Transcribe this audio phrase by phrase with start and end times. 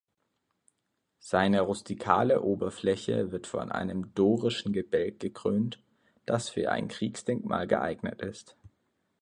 [1.19, 5.79] Seine rustikale Oberfläche wird von einem dorischen Gebälk gekrönt,
[6.25, 8.57] das für ein Kriegsdenkmal geeignet ist.